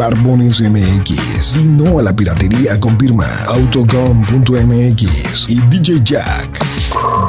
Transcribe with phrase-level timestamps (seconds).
[0.00, 1.56] Barbones MX.
[1.56, 6.58] Y no a la piratería con firma Autocom.mx y DJ Jack.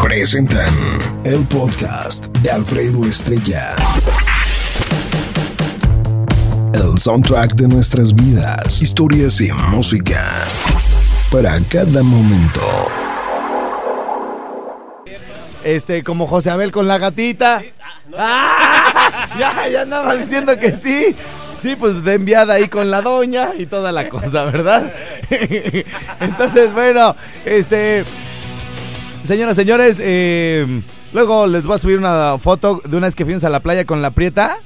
[0.02, 0.74] Presentan
[1.26, 3.76] el podcast de Alfredo Estrella.
[6.74, 10.24] El soundtrack de nuestras vidas, historias y música.
[11.30, 12.62] Para cada momento.
[15.66, 17.62] Este, como José Abel con la gatita.
[18.18, 19.28] ¡Ah!
[19.40, 21.16] Ya, ya andaba diciendo que sí.
[21.62, 24.92] Sí, pues de enviada ahí con la doña y toda la cosa, ¿verdad?
[26.20, 27.16] Entonces, bueno,
[27.46, 28.04] este.
[29.24, 30.82] Señoras, señores, eh,
[31.14, 33.86] luego les voy a subir una foto de una vez que fuimos a la playa
[33.86, 34.58] con la prieta.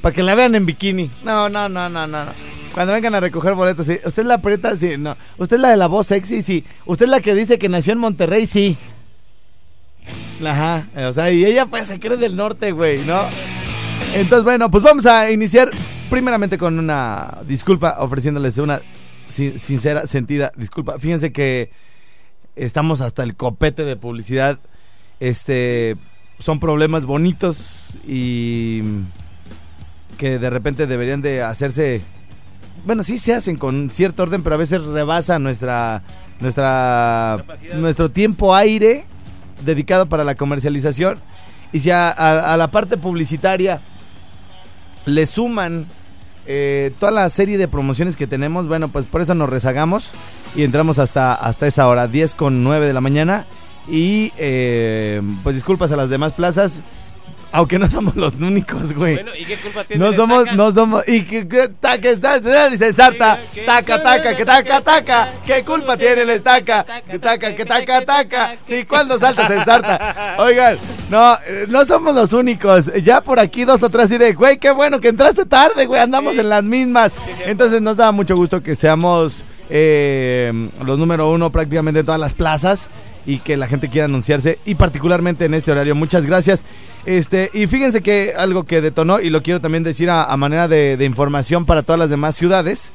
[0.00, 1.10] Para que la vean en bikini.
[1.22, 2.24] No, no, no, no, no.
[2.24, 2.32] no.
[2.72, 3.98] Cuando vengan a recoger boletos, sí.
[4.04, 4.74] ¿Usted es la prieta?
[4.74, 5.16] Sí, no.
[5.36, 6.42] ¿Usted es la de la voz sexy?
[6.42, 6.64] Sí.
[6.86, 8.46] ¿Usted es la que dice que nació en Monterrey?
[8.46, 8.78] Sí.
[10.42, 10.86] Ajá.
[11.08, 13.20] O sea, y ella pues se cree del norte, güey, ¿no?
[14.14, 15.70] Entonces, bueno, pues vamos a iniciar
[16.10, 18.80] primeramente con una disculpa, ofreciéndoles una
[19.28, 20.98] sin- sincera, sentida disculpa.
[20.98, 21.70] Fíjense que
[22.56, 24.58] estamos hasta el copete de publicidad.
[25.20, 25.96] Este,
[26.38, 28.82] son problemas bonitos y
[30.16, 32.00] que de repente deberían de hacerse
[32.84, 36.02] bueno, sí se hacen con cierto orden, pero a veces rebasa nuestra
[36.40, 37.44] nuestra
[37.76, 39.04] nuestro tiempo aire
[39.64, 41.18] dedicado para la comercialización
[41.72, 43.80] y si a, la parte publicitaria
[45.04, 45.86] le suman
[46.46, 50.10] eh, toda la serie de promociones que tenemos, bueno, pues por eso nos rezagamos
[50.56, 53.46] y entramos hasta, hasta esa hora, 10 con 9 de la mañana.
[53.90, 56.82] Y eh, pues disculpas a las demás plazas,
[57.52, 59.14] aunque no somos los únicos, güey.
[59.14, 62.92] Bueno, ¿y qué culpa tiene No somos, no somos, y que, que taca está, dice
[62.92, 66.84] Sarta, ¿Qué- qué- taca, taca, que taca, taca, ¿qué culpa tiene el estaca?
[67.10, 70.36] Que taca, que taca, taca, sí, ¿cuándo saltas en Sarta?
[70.38, 70.78] Oigan,
[71.10, 74.58] no, eh, no somos los únicos, ya por aquí dos o tres así de, güey,
[74.58, 77.12] qué bueno que entraste tarde, güey, andamos en las mismas,
[77.46, 82.34] entonces nos da mucho gusto que seamos eh, los número uno prácticamente en todas las
[82.34, 82.88] plazas
[83.26, 85.94] y que la gente quiera anunciarse y particularmente en este horario.
[85.94, 86.64] Muchas gracias.
[87.04, 91.02] Este, y fíjense que algo que detonó y lo quiero también decir a, manera de,
[91.04, 92.92] información para todas las demás ciudades.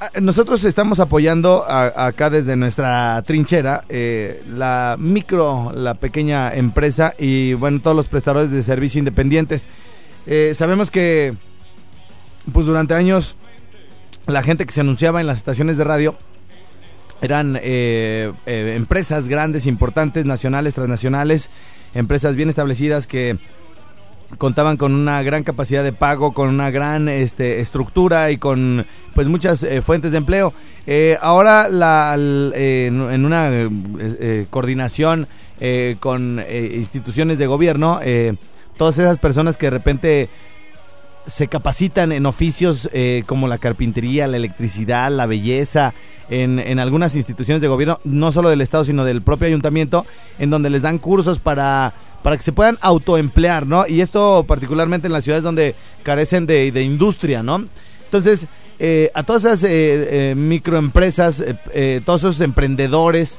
[0.00, 7.14] a- nosotros estamos apoyando a- acá desde nuestra trinchera eh, la micro, la pequeña empresa
[7.18, 9.68] y bueno, todos los prestadores de servicio independientes.
[10.26, 11.34] Eh, sabemos que
[12.52, 13.36] pues durante años
[14.26, 16.16] la gente que se anunciaba en las estaciones de radio
[17.20, 21.50] eran eh, eh, empresas grandes, importantes, nacionales, transnacionales,
[21.94, 23.38] empresas bien establecidas que
[24.38, 29.28] contaban con una gran capacidad de pago, con una gran este, estructura y con pues
[29.28, 30.52] muchas eh, fuentes de empleo.
[30.86, 35.28] Eh, ahora la, eh, en, una eh, coordinación
[36.00, 38.00] con instituciones de gobierno,
[38.76, 40.28] todas esas personas que de repente
[41.26, 45.94] se capacitan en oficios eh, como la carpintería, la electricidad, la belleza,
[46.30, 50.06] en, en algunas instituciones de gobierno, no solo del Estado, sino del propio ayuntamiento,
[50.38, 53.86] en donde les dan cursos para, para que se puedan autoemplear, ¿no?
[53.86, 57.66] Y esto particularmente en las ciudades donde carecen de, de industria, ¿no?
[58.04, 58.46] Entonces,
[58.78, 63.38] eh, a todas esas eh, eh, microempresas, eh, eh, todos esos emprendedores,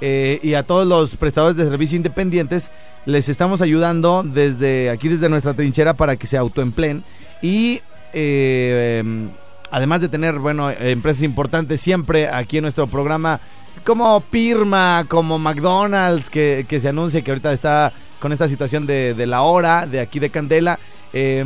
[0.00, 2.70] eh, y a todos los prestadores de servicio independientes
[3.06, 7.04] les estamos ayudando desde aquí, desde nuestra trinchera, para que se autoempleen
[7.42, 7.80] y
[8.12, 9.28] eh, em,
[9.70, 13.40] además de tener, bueno, empresas importantes siempre aquí en nuestro programa,
[13.84, 19.14] como Pirma, como McDonald's, que, que se anuncia que ahorita está con esta situación de,
[19.14, 20.78] de la hora, de aquí de Candela.
[21.12, 21.44] eh,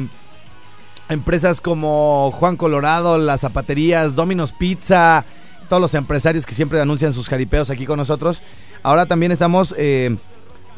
[1.09, 5.25] empresas como Juan Colorado, las zapaterías, Domino's Pizza,
[5.69, 8.43] todos los empresarios que siempre anuncian sus jaripeos aquí con nosotros.
[8.83, 10.17] Ahora también estamos eh,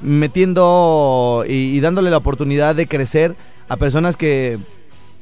[0.01, 3.35] metiendo y, dándole la oportunidad de crecer
[3.69, 4.59] a personas que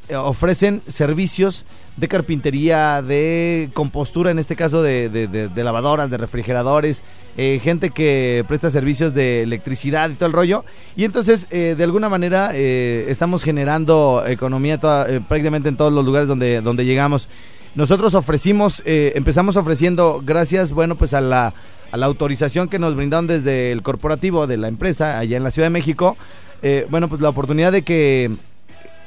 [0.08, 1.64] eh, ofrecen servicios
[1.97, 7.05] de carpintería, de compostura, en este caso de, lavadoras, de refrigeradores,
[7.37, 10.64] eh, gente que presta servicios de electricidad y todo el rollo.
[10.96, 16.84] Y entonces, de alguna manera, estamos generando economía prácticamente en todos los lugares donde, donde
[16.84, 17.28] llegamos.
[17.75, 21.53] Nosotros ofrecimos, eh, empezamos ofreciendo, gracias, bueno, pues a la,
[21.91, 25.50] a la autorización que nos brindaron desde el corporativo de la empresa allá en la
[25.50, 26.17] Ciudad de México,
[26.62, 28.31] eh, bueno, pues la oportunidad de que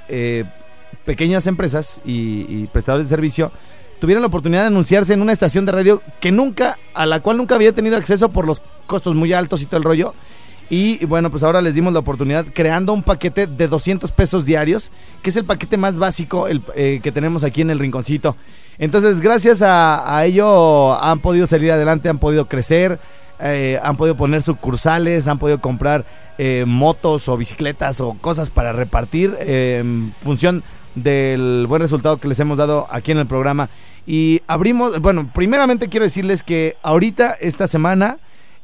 [0.10, 0.44] eh,
[1.06, 3.52] pequeñas empresas y, y prestadores de servicio
[4.00, 7.38] tuvieran la oportunidad de anunciarse en una estación de radio que nunca, a la cual
[7.38, 10.13] nunca había tenido acceso por los costos muy altos y todo el rollo.
[10.69, 14.92] Y bueno, pues ahora les dimos la oportunidad creando un paquete de 200 pesos diarios,
[15.22, 18.36] que es el paquete más básico el, eh, que tenemos aquí en el rinconcito.
[18.78, 23.00] Entonces, gracias a, ello han podido salir adelante, han podido crecer.
[23.40, 26.06] eh, han podido poner sucursales, han podido comprar
[26.40, 30.63] eh, motos o bicicletas o cosas para repartir en función
[30.96, 33.70] del buen resultado que les hemos dado aquí en el programa.
[34.06, 38.18] Y abrimos, bueno, primeramente quiero decirles que ahorita, esta semana,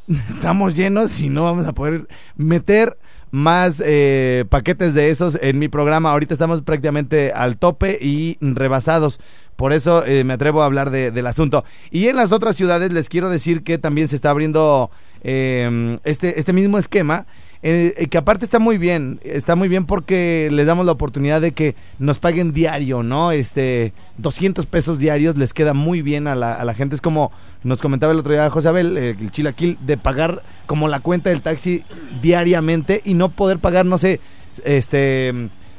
[0.29, 2.97] estamos llenos y no vamos a poder meter
[3.31, 6.11] más eh, paquetes de esos en mi programa.
[6.11, 9.19] Ahorita estamos prácticamente al tope y rebasados.
[9.55, 11.65] Por eso eh, me atrevo a hablar de, del asunto.
[11.89, 14.91] Y en las otras ciudades les quiero decir que también se está abriendo
[15.23, 17.25] eh, este, este mismo esquema
[17.65, 21.39] eh, eh, que aparte está muy bien, está muy bien porque les damos la oportunidad
[21.39, 23.31] de que nos paguen diario, ¿no?
[23.31, 26.95] Este, 200 pesos diarios les queda muy bien a la, gente.
[26.95, 27.31] Es como
[27.63, 31.29] nos comentaba el otro día José Abel, eh, el chilaquil, de pagar como la cuenta
[31.29, 31.85] del taxi
[32.21, 34.19] diariamente y no poder pagar, no sé,
[34.65, 35.33] este...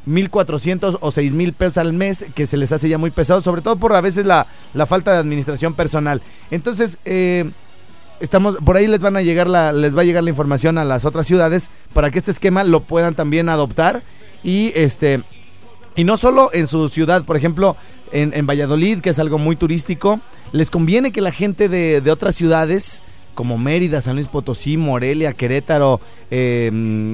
[0.06, 3.76] 1.400 o 6.000 pesos al mes, que se les hace ya muy pesado, sobre todo
[3.76, 6.20] por a veces la, la falta de administración personal.
[6.50, 7.50] Entonces, eh,
[8.20, 10.84] estamos por ahí les van a llegar la les va a llegar la información a
[10.84, 14.02] las otras ciudades para que este esquema lo puedan también adoptar.
[14.42, 15.22] Y este
[15.96, 17.76] y no solo en su ciudad, por ejemplo,
[18.12, 20.20] en, en Valladolid, que es algo muy turístico,
[20.52, 23.00] les conviene que la gente de, de otras ciudades
[23.34, 26.00] como Mérida, San Luis Potosí, Morelia, Querétaro,
[26.30, 26.70] eh,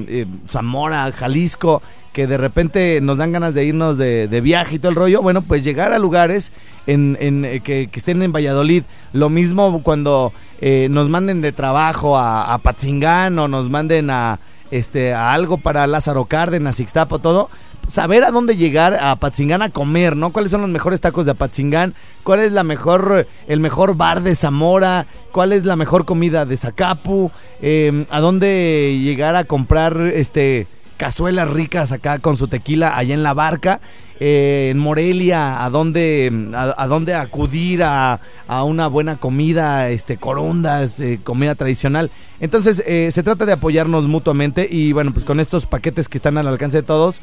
[0.07, 1.81] eh, Zamora, Jalisco,
[2.13, 5.21] que de repente nos dan ganas de irnos de, de viaje y todo el rollo,
[5.21, 6.51] bueno, pues llegar a lugares
[6.87, 8.83] en, en, eh, que, que, estén en Valladolid.
[9.13, 14.39] Lo mismo cuando eh, nos manden de trabajo a, a Patzingán o nos manden a,
[14.71, 17.49] este, a algo para Lázaro Cárdenas, Ixtapo, todo.
[17.87, 20.31] Saber a dónde llegar a Patzingán a comer, ¿no?
[20.31, 21.93] ¿Cuáles son los mejores tacos de Apatzingán?
[22.23, 25.07] ¿Cuál es la mejor, el mejor bar de Zamora?
[25.31, 27.31] ¿Cuál es la mejor comida de Zacapu?
[27.61, 30.67] Eh, ¿A dónde llegar a comprar este
[31.01, 33.81] cazuelas ricas acá con su tequila allá en la barca?
[34.19, 40.99] Eh, en Morelia, a dónde, a, dónde acudir a, a, una buena comida, este, corundas,
[40.99, 42.11] eh, comida tradicional.
[42.39, 46.37] Entonces, eh, se trata de apoyarnos mutuamente y bueno, pues con estos paquetes que están
[46.37, 47.15] al alcance de todos,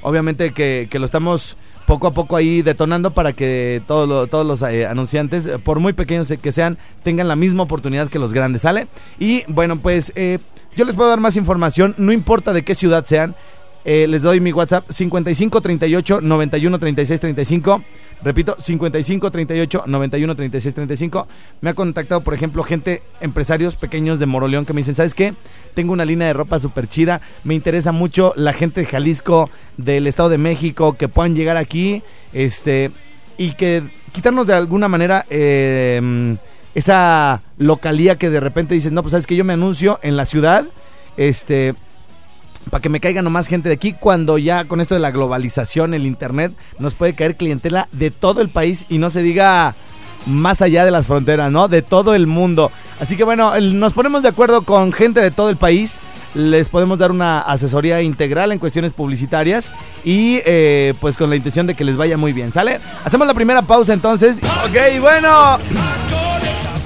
[0.00, 4.46] obviamente que, que, lo estamos poco a poco ahí detonando para que todos, lo, todos
[4.46, 8.62] los eh, anunciantes, por muy pequeños que sean, tengan la misma oportunidad que los grandes,
[8.62, 8.88] ¿sale?
[9.18, 10.12] Y bueno, pues
[10.76, 13.34] yo les puedo dar más información, no importa de qué ciudad sean,
[13.88, 17.82] eh, les doy mi WhatsApp 55 38 91 36 35.
[18.24, 21.28] Repito, 55 38 91 36 35.
[21.60, 25.34] Me ha contactado, por ejemplo, gente, empresarios pequeños de Moroleón que me dicen, ¿sabes qué?
[25.76, 27.20] Tengo una línea de ropa súper chida.
[27.44, 32.02] Me interesa mucho la gente de Jalisco, del Estado de México, que puedan llegar aquí.
[32.32, 32.90] Este.
[33.36, 35.26] Y que quitarnos de alguna manera.
[35.28, 36.36] Eh,
[36.76, 40.26] esa localía que de repente dices, no, pues sabes que yo me anuncio en la
[40.26, 40.66] ciudad.
[41.16, 41.74] Este,
[42.70, 45.94] para que me caiga nomás gente de aquí, cuando ya con esto de la globalización,
[45.94, 49.74] el internet, nos puede caer clientela de todo el país y no se diga
[50.26, 51.68] más allá de las fronteras, ¿no?
[51.68, 52.70] De todo el mundo.
[53.00, 56.00] Así que bueno, nos ponemos de acuerdo con gente de todo el país.
[56.34, 59.72] Les podemos dar una asesoría integral en cuestiones publicitarias
[60.04, 62.78] y eh, pues con la intención de que les vaya muy bien, ¿sale?
[63.04, 64.40] Hacemos la primera pausa entonces.
[64.64, 65.58] Ok, bueno.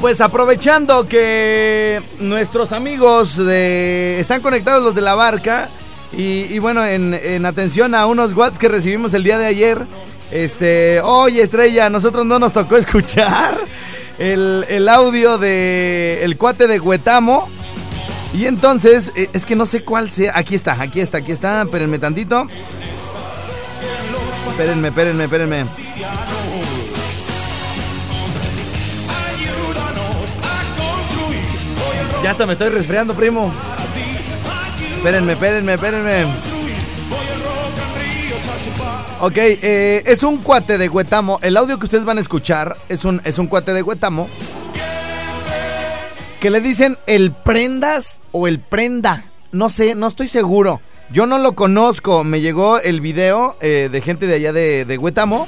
[0.01, 5.69] Pues aprovechando que nuestros amigos de, están conectados los de la barca
[6.13, 9.79] y, bueno, en, en, atención a unos watts que recibimos el día de ayer,
[10.31, 13.59] este, oye Estrella, nosotros no nos tocó escuchar
[14.19, 17.49] el, el audio de el cuate de Huetamo.
[18.33, 20.33] Y entonces, eh, es que no sé cuál sea.
[20.37, 21.63] Aquí está, aquí está, aquí está.
[21.63, 22.47] Espérenme tantito.
[24.49, 25.65] Espérenme, espérenme, espérenme.
[32.23, 33.51] Ya hasta me estoy resfriando, primo.
[34.97, 36.50] Espérenme, espérenme, espérenme.
[39.21, 41.39] Ok, eh, es un cuate de Huetamo.
[41.43, 44.29] El audio que ustedes van a escuchar es un, es un cuate de Huetamo.
[46.41, 49.25] Que le dicen el prendas o el prenda.
[49.53, 50.81] No sé, no estoy seguro.
[51.13, 52.25] Yo no lo conozco.
[52.25, 55.47] Me llegó el video eh, de gente de allá de, de Huetamo.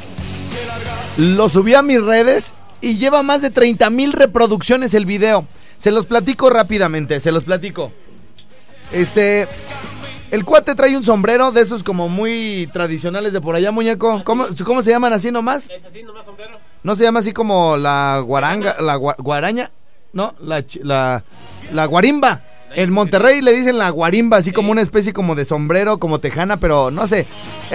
[1.17, 5.47] Lo subí a mis redes y lleva más de 30 mil reproducciones el video.
[5.79, 7.91] Se los platico rápidamente, se los platico.
[8.93, 9.49] Este.
[10.33, 14.25] El cuate trae un sombrero de esos como muy tradicionales de por allá, muñeco.
[14.25, 15.69] ¿Cómo, cómo se llaman así nomás?
[15.69, 16.59] ¿Es así nomás sombrero?
[16.83, 19.71] ¿No se llama así como la guaranga, la gua, guaraña?
[20.15, 21.23] No, la, la,
[21.71, 22.41] la guarimba.
[22.75, 24.55] En Monterrey le dicen la guarimba, así sí.
[24.55, 27.27] como una especie como de sombrero, como tejana, pero no sé.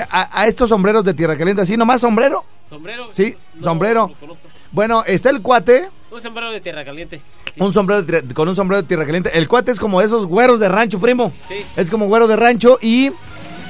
[0.10, 2.44] A, a estos sombreros de tierra caliente, así nomás sombrero.
[2.68, 3.10] ¿Sombrero?
[3.12, 4.12] Sí, no, sombrero.
[4.20, 4.36] No
[4.72, 5.92] bueno, está el cuate.
[6.12, 7.22] Un sombrero de tierra caliente.
[7.54, 7.62] Sí.
[7.62, 9.32] Un sombrero de, con un sombrero de tierra caliente.
[9.38, 11.32] El cuate es como esos güeros de rancho, primo.
[11.48, 11.56] Sí.
[11.76, 13.12] Es como güero de rancho y,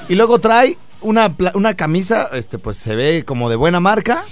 [0.07, 4.25] y luego trae una, una camisa, este, pues se ve como de buena marca.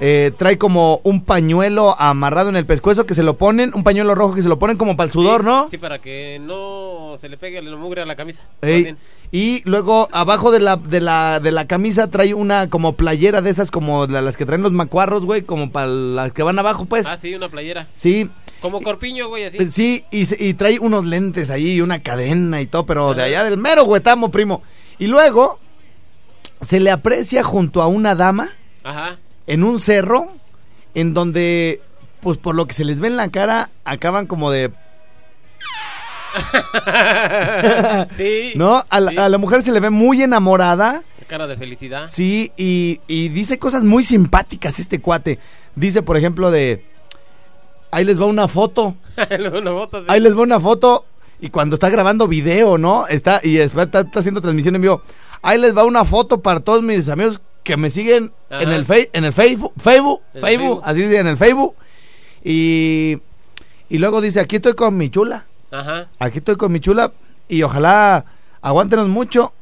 [0.00, 4.14] eh, trae como un pañuelo amarrado en el pescuezo que se lo ponen, un pañuelo
[4.14, 5.70] rojo que se lo ponen como para el sudor, Sí, ¿no?
[5.70, 8.42] Sí, para que no se le pegue la mugre a la camisa.
[8.60, 8.94] Ey.
[9.32, 13.50] Y luego abajo de la, de la de la camisa trae una como playera de
[13.50, 16.84] esas como la- las que traen los macuarros, güey, como para las que van abajo,
[16.84, 17.06] pues.
[17.06, 17.88] Ah, sí, una playera.
[17.96, 19.68] Sí, Como corpiño, güey, así.
[19.68, 23.42] sí, y, y trae unos lentes ahí y una cadena y todo, pero de allá
[23.44, 24.62] del mero huetamo, primo.
[24.98, 25.58] Y luego
[26.60, 28.50] se le aprecia junto a una dama
[28.84, 29.18] Ajá.
[29.46, 30.28] en un cerro
[30.94, 31.80] en donde,
[32.20, 34.70] pues por lo que se les ve en la cara, acaban como de...
[38.16, 38.52] sí.
[38.56, 38.84] ¿No?
[38.88, 39.16] A la, sí.
[39.16, 41.02] a la mujer se le ve muy enamorada.
[41.26, 42.06] Cara de felicidad.
[42.06, 45.38] Sí, y, y dice cosas muy simpáticas este cuate.
[45.74, 46.84] Dice, por ejemplo, de...
[47.90, 48.96] Ahí les va una foto.
[49.16, 50.06] Una foto así.
[50.08, 51.04] Ahí les va una foto.
[51.40, 53.06] Y cuando está grabando video, ¿no?
[53.06, 55.02] Está, y está, está haciendo transmisión en vivo.
[55.42, 59.24] Ahí les va una foto para todos mis amigos que me siguen en el, en
[59.24, 59.72] el Facebook.
[59.78, 60.82] Facebook, En el Facebook, Facebook.
[60.84, 61.74] así dice, en el Facebook.
[62.44, 63.18] Y,
[63.88, 65.46] y luego dice, aquí estoy con mi chula.
[65.74, 66.08] Ajá.
[66.18, 67.12] Aquí estoy con mi chula.
[67.48, 68.24] Y ojalá
[68.62, 69.52] aguántenos mucho.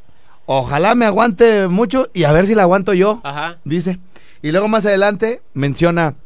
[0.46, 3.58] Ojalá me aguante mucho y a ver si la aguanto yo Ajá.
[3.64, 3.98] dice.
[4.42, 6.16] Y luego más adelante menciona,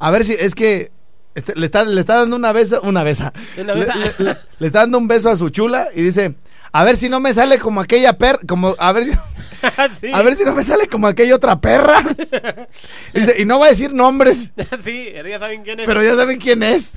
[0.00, 0.90] a ver si es que
[1.36, 3.32] este, le, está, le está dando una besa, una besa.
[3.56, 3.94] Una Le, besa.
[3.96, 6.34] le- le- le está dando un beso a su chula y dice,
[6.72, 9.12] a ver si no me sale como aquella perra, como, a ver si,
[10.00, 10.10] sí.
[10.12, 12.02] a ver si no me sale como aquella otra perra.
[13.14, 14.52] Dice, y no va a decir nombres,
[14.84, 15.86] sí, ya saben quién es.
[15.86, 16.94] pero ya saben quién es.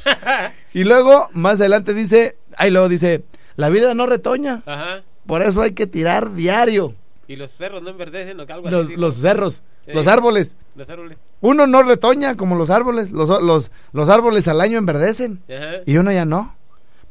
[0.74, 3.24] Y luego más adelante dice, ahí luego dice,
[3.56, 5.04] la vida no retoña, Ajá.
[5.26, 6.96] por eso hay que tirar diario
[7.28, 8.96] Y los perros no enverdecen o algo los, así.
[8.96, 9.94] los cerros, Eh.
[9.94, 10.56] los árboles.
[10.76, 11.18] Los árboles.
[11.42, 13.12] Uno no retoña como los árboles.
[13.12, 15.44] Los, los, los árboles al año enverdecen.
[15.50, 15.82] Ajá.
[15.86, 16.56] Y uno ya no.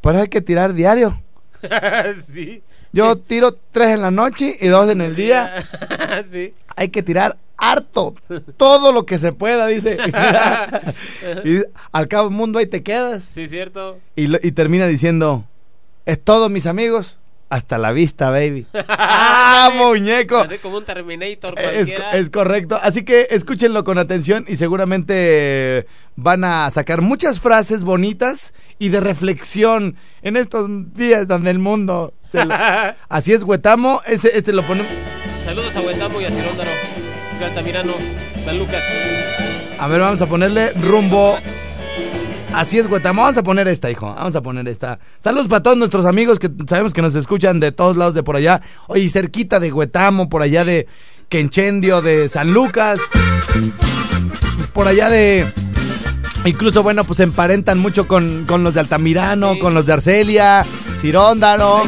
[0.01, 1.23] Por eso hay que tirar diario.
[2.35, 2.63] sí.
[2.93, 5.65] Yo tiro tres en la noche y dos en el día.
[6.33, 6.53] sí.
[6.77, 8.15] Hay que tirar harto.
[8.57, 9.97] Todo lo que se pueda, dice.
[11.45, 13.23] y al cabo del mundo ahí te quedas.
[13.35, 13.99] Sí, cierto.
[14.17, 15.45] Y, lo- y termina diciendo,
[16.07, 17.19] es todo mis amigos.
[17.49, 18.67] Hasta la vista, baby.
[18.89, 20.39] ¡Ah, muñeco!
[20.39, 22.13] Así como un Terminator Es, cualquiera.
[22.13, 22.79] es correcto.
[22.83, 29.01] Así que escúchenlo con atención y seguramente van a sacar muchas frases bonitas y de
[29.01, 32.15] reflexión en estos días donde el mundo...
[32.39, 32.55] lo-
[33.09, 34.01] Así es, Huetamo.
[34.07, 34.91] Ese, este lo ponemos...
[35.45, 36.71] Saludos a Huetamo y a Ciróndaro.
[37.45, 37.93] Altamirano.
[38.45, 38.83] San Lucas.
[39.79, 41.39] A ver, vamos a ponerle rumbo...
[42.55, 43.23] Así es, Huetamo.
[43.23, 44.15] Vamos a poner esta, hijo.
[44.15, 44.99] Vamos a poner esta.
[45.19, 48.37] Saludos para todos nuestros amigos que sabemos que nos escuchan de todos lados de por
[48.37, 48.61] allá.
[48.89, 50.87] Oye, cerquita de Huetamo, por allá de
[51.31, 53.01] Quenchendio, de San Lucas.
[54.73, 55.47] Por allá de...
[56.45, 59.61] Incluso, bueno, pues emparentan mucho con, con los de Altamirano, Sí.
[59.61, 60.65] con los de Arcelia,
[61.03, 61.83] Ciróndaro.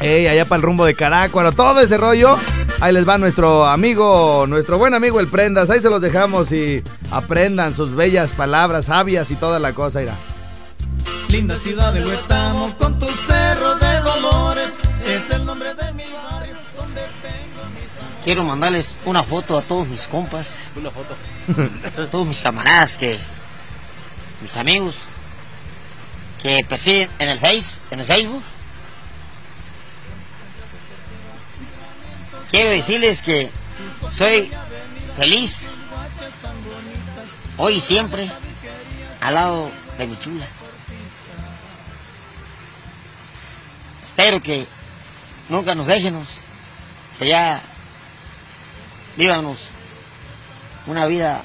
[0.00, 2.36] Ey, allá para el rumbo de Carácuaro, todo ese rollo.
[2.78, 5.70] Ahí les va nuestro amigo, nuestro buen amigo el Prendas.
[5.70, 10.14] Ahí se los dejamos y aprendan sus bellas palabras sabias y toda la cosa, irá.
[11.30, 14.72] Linda ciudad de Huetamo con tu cerro de dolores
[15.06, 19.88] es el nombre de mi barrio donde tengo mis Quiero mandarles una foto a todos
[19.88, 21.14] mis compas, Una foto.
[22.02, 23.18] a todos mis camaradas que,
[24.42, 24.96] mis amigos,
[26.42, 28.42] que persiguen en el Face, en el Facebook.
[32.50, 33.50] Quiero decirles que
[34.10, 34.50] soy
[35.16, 35.68] feliz
[37.56, 38.28] hoy y siempre
[39.20, 40.46] al lado de mi chula.
[44.02, 44.66] Espero que
[45.48, 46.40] nunca nos déjenos,
[47.18, 47.60] que ya
[49.16, 49.68] vívanos
[50.86, 51.42] una vida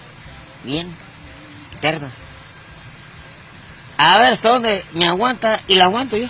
[0.64, 0.92] bien,
[1.74, 2.12] eterna.
[3.98, 6.28] A ver hasta dónde me aguanta y la aguanto yo.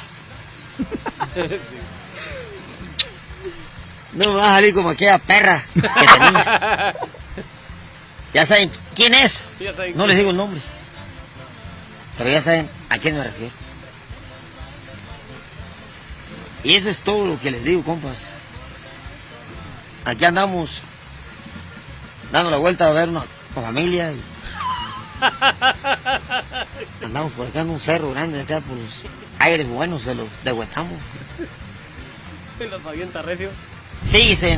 [4.14, 6.96] No me va a salir como aquella perra que tenía.
[8.34, 9.44] Ya saben quién es.
[9.96, 10.62] No les digo el nombre.
[12.18, 13.54] Pero ya saben a quién me refiero.
[16.64, 18.30] Y eso es todo lo que les digo, compas.
[20.06, 20.82] Aquí andamos
[22.32, 23.24] dando la vuelta a ver una,
[23.56, 24.12] una familia.
[24.12, 24.22] y
[27.06, 29.04] andamos por acá en un cerro grande, acá por los
[29.40, 30.90] aires buenos de los de Huetamo.
[32.72, 33.50] Los avienta recio.
[34.06, 34.58] Síguense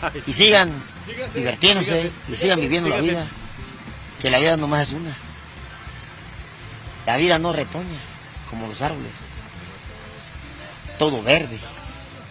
[0.00, 0.22] Ay.
[0.26, 0.70] y sigan
[1.04, 3.26] Sígase, divirtiéndose sígase, y sigan sígase, viviendo la vida.
[4.22, 5.14] Que la vida nomás es una.
[7.04, 8.00] La vida no retoña
[8.48, 9.12] como los árboles.
[10.98, 11.58] Todo verde,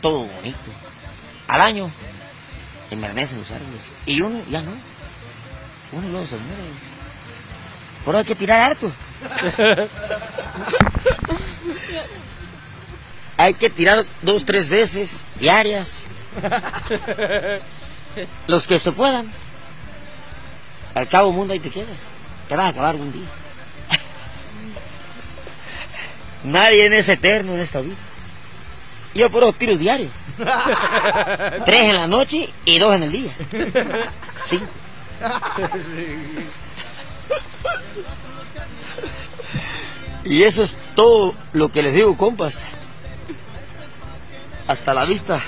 [0.02, 0.72] todo bonito.
[1.48, 1.92] Al año
[2.90, 3.94] envernecen los árboles.
[4.08, 4.72] Y uno ya no.
[5.92, 6.64] Uno luego se muere.
[8.04, 8.92] Pero hay que tirar harto.
[13.38, 16.02] hay que tirar dos, tres veces diarias.
[18.48, 19.32] Los que se puedan.
[20.94, 22.10] al cabo mundo ahí te quedas.
[22.48, 23.28] Te vas a acabar un día.
[26.44, 27.96] Nadie es eterno en esta vida.
[29.14, 30.10] Yo puro tiro diario.
[31.66, 33.34] Tres en la noche y dos en el día.
[34.44, 34.68] Cinco.
[40.26, 42.66] Y eso es todo lo que les digo, compas.
[44.68, 45.40] Hasta la vista.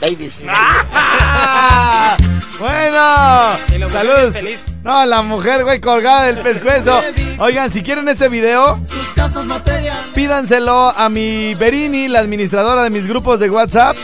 [0.00, 0.44] Babies.
[0.48, 2.16] ¡Ah!
[2.58, 4.34] Bueno, saludos.
[4.82, 6.98] No, la mujer, güey, colgada del pescuezo.
[7.38, 9.98] Oigan, si quieren este video, sus casas materiales.
[10.14, 13.94] pídanselo a mi Berini, la administradora de mis grupos de WhatsApp.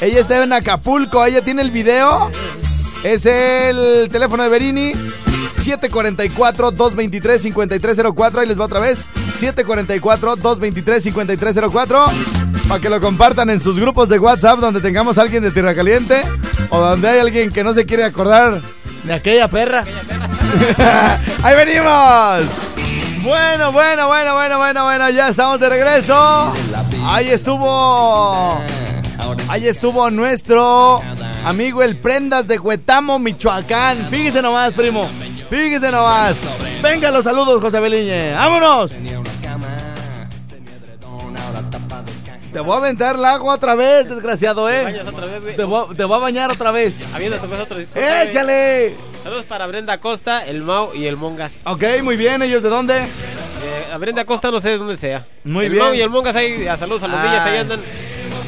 [0.00, 2.28] Ella está en Acapulco, ella tiene el video.
[3.04, 4.92] Es el teléfono de Berini.
[5.64, 8.38] 744-223-5304.
[8.38, 9.06] Ahí les va otra vez.
[9.40, 12.06] 744-223-5304.
[12.68, 15.74] Para que lo compartan en sus grupos de WhatsApp donde tengamos a alguien de Tierra
[15.74, 16.22] Caliente.
[16.70, 18.62] O donde hay alguien que no se quiere acordar
[19.04, 19.84] de aquella perra.
[21.42, 22.44] ¡Ahí venimos!
[23.22, 26.52] Bueno, bueno, bueno, bueno, bueno, bueno, ya estamos de regreso.
[27.04, 28.58] Ahí estuvo.
[29.48, 31.00] Ahí estuvo nuestro
[31.44, 34.08] amigo el Prendas de Huetamo, Michoacán.
[34.10, 35.08] Fíjese nomás, primo.
[35.52, 36.38] Fíjese nomás.
[36.82, 38.32] Venga los saludos, José Beliñe.
[38.32, 38.90] ¡Vámonos!
[42.52, 44.82] Te voy a aventar el agua otra vez, desgraciado, Te eh.
[44.82, 45.56] bañas otra vez, güey.
[45.56, 46.96] Te voy, te voy a bañar otra vez.
[47.14, 47.98] Habiendo otro disco.
[48.00, 48.28] güey.
[48.28, 48.94] ¡Échale!
[49.22, 51.52] Saludos para Brenda Costa, el Mau y el Mongas.
[51.64, 52.40] Ok, muy bien.
[52.40, 52.96] ¿Ellos de dónde?
[52.96, 53.06] Eh,
[53.92, 55.26] a Brenda Costa no sé de dónde sea.
[55.44, 55.84] Muy el bien.
[55.84, 57.22] Mau y el Mongas ahí, a saludos a los Ah.
[57.24, 57.80] villas, ahí andan.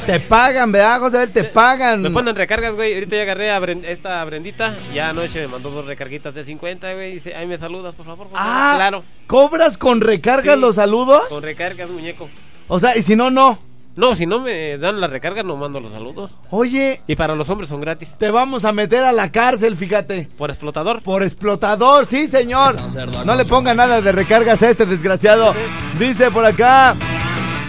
[0.06, 1.26] Te pagan, ¿verdad, José?
[1.28, 2.02] Te pagan.
[2.02, 2.94] Me ponen recargas, güey.
[2.94, 4.76] Ahorita ya agarré a Bren- esta Brendita.
[4.92, 7.14] Ya anoche me mandó dos recarguitas de 50, güey.
[7.14, 8.26] Dice, ahí me saludas, por favor.
[8.28, 8.36] José".
[8.38, 9.02] Ah, claro.
[9.26, 10.60] ¿Cobras con recargas Sí.
[10.60, 11.22] los saludos?
[11.30, 12.28] Con recargas, muñeco.
[12.68, 13.58] O sea, y si no, no.
[13.96, 16.34] No, si no me dan la recarga, no mando los saludos.
[16.50, 18.16] Oye, Y para los hombres son gratis.
[18.18, 20.28] te vamos a meter a la cárcel, fíjate.
[20.36, 21.00] Por explotador.
[21.02, 22.76] Por explotador, sí, señor.
[23.24, 25.54] No le ponga nada de recargas a este desgraciado.
[25.98, 26.94] Dice por acá.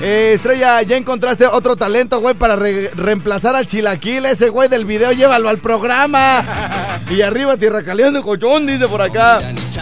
[0.02, 4.26] Eh, Estrella, ya encontraste otro talento, güey, para re- reemplazar al chilaquil.
[4.26, 6.44] Ese güey del video, llévalo al programa.
[7.08, 9.40] Y arriba, tierra caliente, cochón, dice por acá.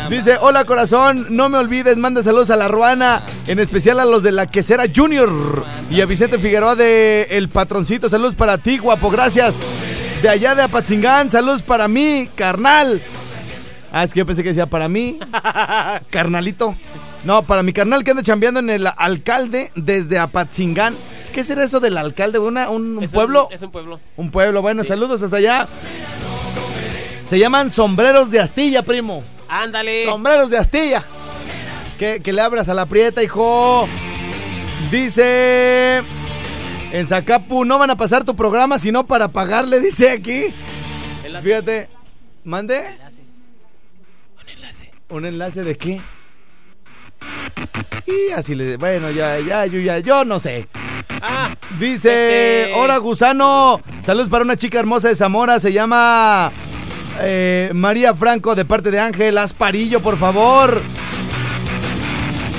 [0.10, 4.24] Dice, hola corazón, no me olvides, manda saludos a la Ruana, en especial a los
[4.24, 5.32] de la Quesera Junior.
[5.90, 9.56] Y a Vicente Figueroa de El Patroncito, saludos para ti, guapo, gracias.
[10.22, 13.02] De allá de Apatzingán, saludos para mí, carnal.
[13.94, 15.18] Ah, es que yo pensé que decía para mí,
[16.10, 16.76] carnalito.
[17.24, 20.96] No, para mi carnal que anda chambeando en el alcalde desde Apatzingán.
[21.34, 22.38] ¿Qué será eso del alcalde?
[22.38, 23.48] ¿Una, ¿Un, un Es pueblo?
[23.52, 24.00] es un pueblo.
[24.18, 25.68] Un pueblo, bueno, saludos hasta allá.
[27.26, 29.24] Se llaman sombreros de astilla, primo.
[29.48, 30.04] Ándale.
[30.06, 31.04] Sombreros de astilla.
[31.98, 33.88] Que, que le abras a la prieta, hijo.
[34.92, 36.04] Dice.
[36.92, 40.54] En Zacapu no van a pasar tu programa sino para pagarle, dice aquí.
[41.24, 41.46] Enlace.
[41.46, 41.90] Fíjate.
[42.44, 42.84] ¿Mande?
[44.42, 44.92] Un enlace.
[45.10, 46.02] ¿Un enlace de qué?
[48.06, 48.78] Y así le.
[48.78, 50.68] Bueno, ya, ya, yo, ya, yo no sé.
[51.22, 56.52] Ah, Dice, Este- hola gusano, saludos para una chica hermosa de Zamora, se llama
[57.22, 60.82] eh, María Franco de parte de Ángel Asparillo, por favor.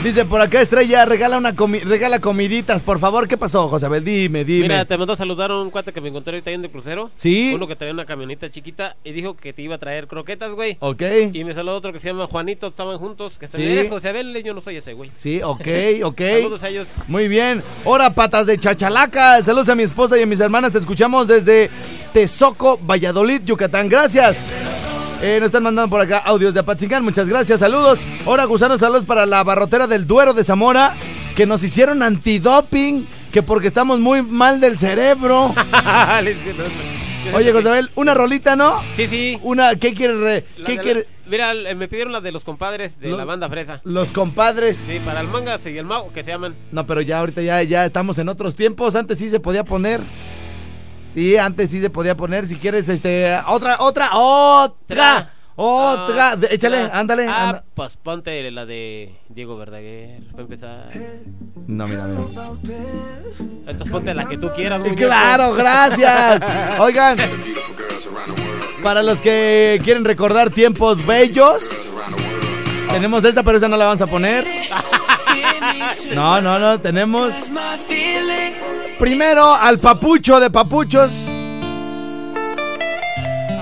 [0.05, 3.27] Dice por acá Estrella, regala una comi- regala comiditas, por favor.
[3.27, 4.05] ¿Qué pasó, José Abel?
[4.05, 4.69] Dime, dime.
[4.69, 6.71] mira, te mandó a saludar a un cuate que me encontré ahorita ahí en el
[6.71, 7.11] crucero.
[7.15, 7.53] Sí.
[7.55, 10.77] Uno que traía una camioneta chiquita y dijo que te iba a traer croquetas, güey.
[10.81, 11.01] Ok.
[11.33, 13.39] Y me saludó otro que se llama Juanito, estaban juntos.
[13.39, 13.63] Que se Sí.
[13.65, 14.43] ¿Eres José Abel?
[14.45, 15.11] Yo no soy ese, güey.
[15.17, 15.67] Sí, ok,
[16.05, 16.21] ok.
[16.21, 16.89] Saludos a ellos.
[17.09, 17.63] Muy bien.
[17.87, 19.43] Hora patas de chachalaca.
[19.43, 20.73] Saludos a mi esposa y a mis hermanas.
[20.73, 21.71] Te escuchamos desde
[22.13, 23.89] Tezoco, Valladolid, Yucatán.
[23.89, 24.37] Gracias.
[25.27, 27.03] Eh, nos están mandando por acá audios de Apatzingán.
[27.03, 27.61] Muchas gracias.
[27.61, 27.99] Saludos.
[28.27, 30.95] Hora gusanos, saludos para la barrotera del Duero de Zamora.
[31.35, 33.09] Que nos hicieron antidoping.
[33.33, 35.55] Que porque estamos muy mal del cerebro.
[37.35, 38.83] Oye, Josabel, una rolita, ¿no?
[38.97, 39.39] Sí, sí.
[39.41, 40.45] Una, ¿qué quiere?
[40.67, 41.07] ¿Qué quiere?
[41.25, 43.81] Mira, me pidieron la de los compadres de la banda Fresa.
[43.85, 44.77] Los compadres.
[44.77, 46.55] Sí, para el manga y el mago que se llaman.
[46.71, 48.95] No, pero ya ahorita ya, ya estamos en otros tiempos.
[48.95, 50.03] Antes sí se podía poner.
[51.15, 52.45] Sí, antes sí se podía poner.
[52.45, 56.33] Si quieres, este, otra, otra, otra, otra.
[56.33, 57.29] Ah, échale, ah, ándale.
[57.29, 57.65] Ah, anda.
[57.73, 60.25] pues ponte la de Diego Verdaguer.
[60.33, 60.89] Para empezar.
[61.69, 62.51] No, mira, mira.
[63.65, 64.97] Entonces ponte la que tú quieras, muñeco.
[64.97, 66.43] Claro, gracias.
[66.81, 67.17] Oigan,
[68.83, 71.71] para los que quieren recordar tiempos bellos,
[72.91, 74.45] tenemos esta, pero esa no la vamos a poner.
[76.15, 77.35] No, no, no, tenemos
[79.05, 81.13] primero al papucho de papuchos.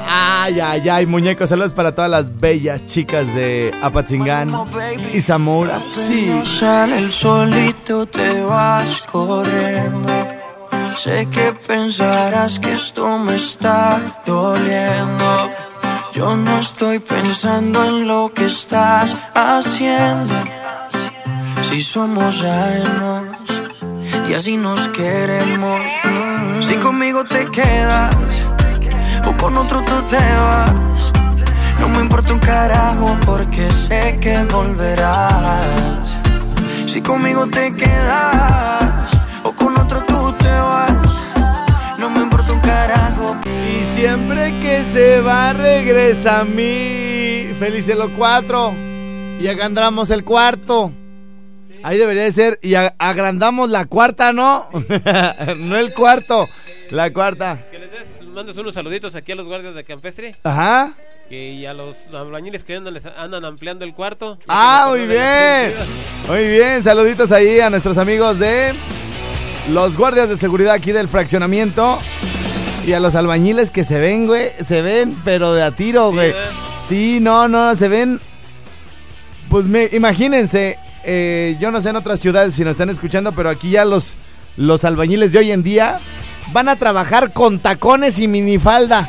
[0.08, 4.52] Ay, ay, ay, muñecos, saludos para todas las bellas chicas de Apatzingán
[5.12, 5.80] y Zamora.
[5.88, 6.30] Sí.
[6.44, 10.12] Sale el solito, te vas corriendo.
[10.96, 15.50] Sé que pensarás que esto me está doliendo.
[16.14, 20.34] Yo Yo no estoy pensando en lo que estás haciendo.
[21.68, 23.61] Si somos ajenos
[24.28, 25.80] y así nos queremos.
[26.60, 28.14] Si conmigo te quedas
[29.26, 31.12] o con otro tú te vas.
[31.80, 36.16] No me importa un carajo porque sé que volverás.
[36.86, 39.10] Si conmigo te quedas
[39.42, 41.22] o con otro tú te vas.
[41.98, 43.36] No me importa un carajo.
[43.46, 47.52] Y siempre que se va, regresa a mí.
[47.58, 48.72] Feliz de los cuatro.
[49.40, 50.92] Y agrandamos el cuarto.
[51.84, 52.58] Ahí debería de ser.
[52.62, 54.66] Y agrandamos la cuarta, ¿no?
[55.58, 56.48] no el cuarto.
[56.90, 57.58] La cuarta.
[57.70, 60.34] Que les des, mandes unos saluditos aquí a los guardias de Campestre.
[60.44, 60.92] Ajá.
[61.28, 64.38] Que y a los albañiles que andan, les andan ampliando el cuarto.
[64.48, 65.74] Ah, muy bien.
[66.28, 66.82] Muy bien.
[66.82, 68.74] Saluditos ahí a nuestros amigos de
[69.70, 71.98] los guardias de seguridad aquí del fraccionamiento.
[72.86, 74.50] Y a los albañiles que se ven, güey.
[74.66, 76.32] Se ven, pero de a tiro, Sí, güey.
[76.32, 76.50] ¿verdad?
[76.88, 78.20] Sí, no, no, se ven.
[79.48, 83.48] Pues me, imagínense, eh, yo no sé en otras ciudades si nos están escuchando, pero
[83.50, 84.16] aquí ya los,
[84.56, 85.98] los albañiles de hoy en día
[86.52, 89.08] van a trabajar con tacones y minifalda.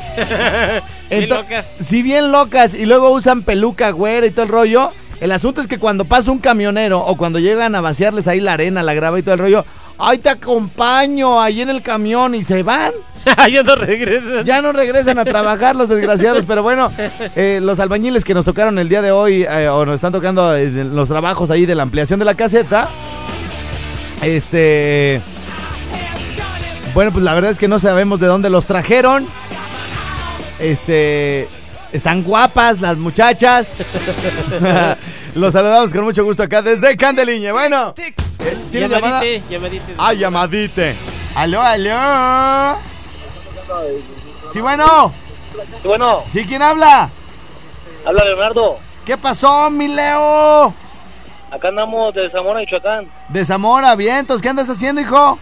[1.10, 1.66] Bien locas.
[1.80, 2.74] Sí, bien locas.
[2.74, 4.90] Y luego usan peluca, güera y todo el rollo.
[5.20, 8.54] El asunto es que cuando pasa un camionero o cuando llegan a vaciarles ahí la
[8.54, 9.64] arena, la grava y todo el rollo,
[9.98, 12.34] ¡ay, te acompaño ahí en el camión!
[12.34, 12.92] Y se van.
[13.50, 14.44] ya no regresan.
[14.44, 16.92] Ya no regresan a trabajar los desgraciados, pero bueno,
[17.36, 20.54] eh, los albañiles que nos tocaron el día de hoy, eh, o nos están tocando
[20.56, 22.88] eh, los trabajos ahí de la ampliación de la caseta,
[24.22, 25.20] este...
[26.94, 29.26] Bueno, pues la verdad es que no sabemos de dónde los trajeron.
[30.60, 31.48] Este...
[31.92, 33.68] Están guapas las muchachas.
[35.36, 37.52] los saludamos con mucho gusto acá desde Candeliña.
[37.52, 37.94] Bueno,
[38.72, 39.22] ¿tienes llamada?
[39.22, 39.94] Llamadite, llamadite.
[39.96, 40.94] Ah, llamadite.
[41.36, 42.93] Aló, aló.
[44.52, 45.12] Sí, bueno.
[45.84, 47.08] Bueno, ¿Sí, quién habla?
[48.04, 48.78] habla Leonardo.
[49.04, 50.74] ¿Qué pasó, mi Leo?
[51.50, 53.08] Acá andamos de Zamora, Michoacán.
[53.28, 54.42] De Zamora, vientos.
[54.42, 55.38] ¿Qué andas haciendo, hijo?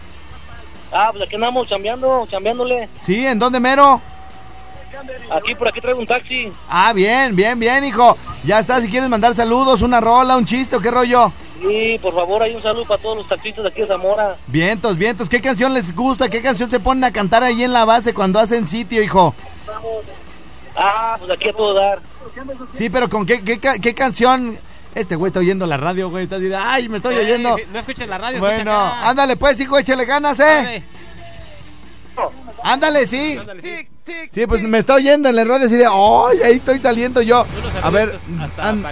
[0.91, 2.87] Ah, pues aquí andamos chambeando, chambeándole.
[2.99, 3.99] Sí, ¿en dónde mero?
[5.31, 6.51] Aquí, por aquí traigo un taxi.
[6.69, 8.15] Ah, bien, bien, bien, hijo.
[8.43, 11.31] Ya está, si quieres mandar saludos, una rola, un chiste, ¿o qué rollo?
[11.69, 14.35] Y por favor, hay un saludo para todos los taxistas de aquí de Zamora.
[14.47, 15.29] Vientos, vientos.
[15.29, 16.29] ¿Qué canción les gusta?
[16.29, 19.33] ¿Qué canción se ponen a cantar ahí en la base cuando hacen sitio, hijo?
[20.75, 21.99] Ah, pues aquí a todo dar.
[22.73, 24.57] Sí, pero ¿con qué, qué, qué canción?
[24.95, 26.25] Este güey está oyendo la radio, güey.
[26.25, 27.57] Está diciendo, ay, me estoy oyendo.
[27.57, 29.09] Eh, no escuches la radio, escucha Bueno, acá.
[29.09, 30.43] ándale pues, hijo, échale ganas, ¿eh?
[30.43, 30.83] Dale.
[32.63, 33.37] Ándale, sí.
[33.39, 33.87] Ándale, sí.
[34.31, 36.37] Sí, pues me está oyendo en la radio así de, ¡ay!
[36.43, 37.45] Ahí estoy saliendo yo.
[37.81, 38.83] A ver, saluditos hasta an-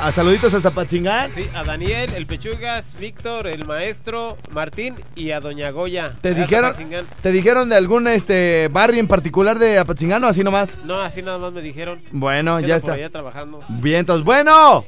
[0.00, 1.30] a saluditos hasta Patzingán.
[1.34, 6.12] Sí, a Daniel, el Pechugas, Víctor, el maestro, Martín y a Doña Goya.
[6.22, 6.74] ¿Te Allá dijeron.
[7.22, 10.78] ¿Te dijeron de algún este barrio en particular de Apatzingán o así nomás?
[10.84, 12.00] No, así nada más me dijeron.
[12.12, 12.92] Bueno, ya por está.
[12.94, 13.60] allá trabajando.
[13.68, 14.84] Vientos, bueno.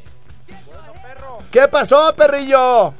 [1.51, 2.95] ¿Qué pasó, perrillo?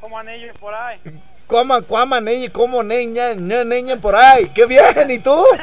[0.00, 0.98] ¿Cómo han ellos por ahí?
[1.46, 4.48] ¿Cómo, cómo, niña, cómo, niña, niña, por ahí?
[4.54, 5.10] ¡Qué bien!
[5.10, 5.44] ¿Y tú?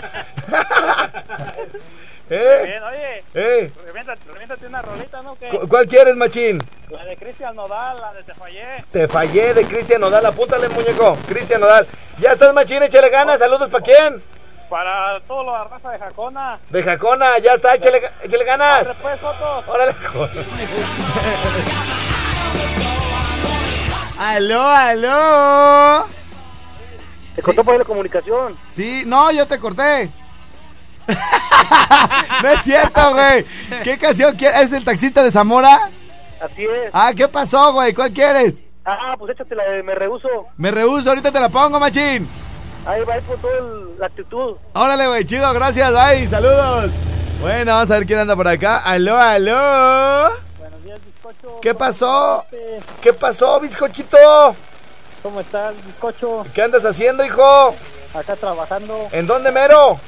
[2.30, 2.62] ¿Eh?
[2.66, 3.72] Bien, oye, ¿Eh?
[3.86, 5.36] reviéntate, reviéntate una rolita, ¿no?
[5.36, 6.60] Que ¿Cu- ¿Cuál quieres, machín?
[6.90, 8.86] la de Cristian Nodal, la de Te Fallé.
[8.92, 11.18] Te fallé de Cristian Nodal, apúntale, muñeco.
[11.28, 11.86] Cristian Nodal.
[12.20, 13.40] Ya estás, machín, échale ganas.
[13.40, 14.24] Saludos, ¿para quién?
[14.70, 16.58] Para toda la raza de Jacona.
[16.70, 18.88] De Jacona, ya está, échale, échale ganas.
[18.88, 19.68] Después fotos.
[19.68, 19.94] Órale,
[24.22, 26.06] Aló, aló.
[27.36, 28.56] Se cortó por ahí la comunicación.
[28.70, 30.12] Sí, no, yo te corté.
[32.44, 33.44] no es cierto, güey.
[33.84, 34.62] ¿Qué canción quieres?
[34.62, 35.90] ¿Es el taxista de Zamora?
[36.40, 36.92] Así es.
[36.94, 37.96] Ah, ¿qué pasó, güey?
[37.96, 38.64] ¿Cuál quieres?
[38.86, 40.30] Ah, pues échate la de Me Rehuso.
[40.56, 42.30] Me rehuso, ahorita te la pongo, machín.
[42.86, 43.56] Ahí va ahí por toda
[43.98, 44.56] la actitud.
[44.74, 46.92] Órale, güey, chido, gracias, bye, saludos.
[47.42, 48.78] Bueno, vamos a ver quién anda por acá.
[48.78, 50.51] Aló, aló.
[51.62, 52.46] ¿Qué pasó?
[53.02, 54.18] ¿Qué pasó, bizcochito?
[55.22, 56.46] ¿Cómo estás, bizcocho?
[56.54, 57.76] ¿Qué andas haciendo, hijo?
[58.14, 60.00] Acá trabajando, ¿En dónde, mero?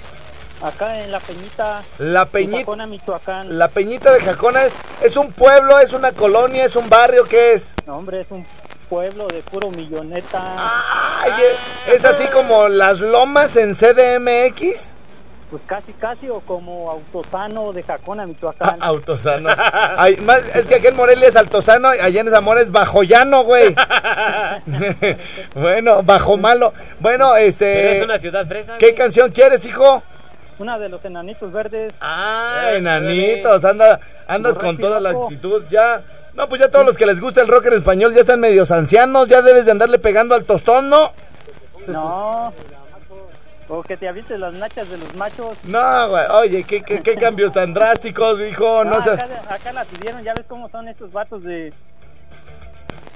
[0.62, 2.60] acá en La Peñita, La Peñita.
[2.60, 3.58] Jacona, Michoacán.
[3.58, 7.54] La Peñita de Jacona es, es un pueblo, es una colonia, es un barrio, ¿qué
[7.54, 7.74] es?
[7.86, 8.46] No, hombre, es un
[8.90, 10.56] pueblo de puro milloneta.
[11.22, 11.32] Ay,
[11.88, 14.94] es, es así como las lomas en CDMX.
[15.54, 18.76] Pues casi, casi, o como Autosano de Jacona, Michoacán.
[18.82, 19.50] Autosano.
[19.98, 23.44] Ay, más, es que aquí en Morelia es Altosano y allá en Zamora es Bajoyano,
[23.44, 23.76] güey.
[25.54, 26.74] bueno, Bajo Malo.
[27.00, 28.04] Bueno, Pero es este.
[28.04, 28.80] una ciudad fresa.
[28.80, 28.96] ¿Qué güey.
[28.96, 30.02] canción quieres, hijo?
[30.58, 31.94] Una de los enanitos verdes.
[32.02, 36.02] Ah, enanitos, anda, andas con toda la actitud ya.
[36.34, 38.72] No, pues ya todos los que les gusta el rock en español ya están medios
[38.72, 41.12] ancianos, ya debes de andarle pegando al tostón, ¿no?
[41.86, 42.52] No,
[43.70, 45.56] O que te avientes las nachas de los machos.
[45.64, 46.26] No, güey.
[46.32, 48.84] Oye, ¿qué, qué, qué cambios tan drásticos, hijo.
[48.84, 51.74] No, No, acá, acá la pidieron, ya ves cómo son estos vatos de,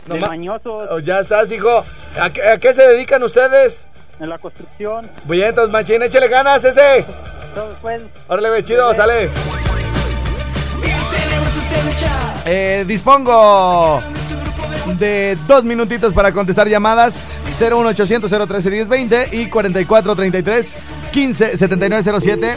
[0.07, 1.83] No de ma- mañosos Oh, ya estás, hijo.
[2.19, 3.88] ¿A qué, a qué se dedican ustedes?
[4.19, 5.12] en la construcción.
[5.25, 7.05] Bien, entonces, machín, échale ganas ese.
[7.53, 9.29] Todo, pues, Órale, güey, chido, sale.
[12.45, 13.99] Eh, dispongo
[14.97, 20.75] de dos minutitos para contestar llamadas 01800 013 1020 y 4433
[21.12, 22.55] 15 7907